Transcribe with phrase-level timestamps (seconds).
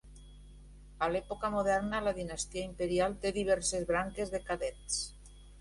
[1.07, 4.99] A l"època moderna, la dinastia imperial té diverses branques de cadets.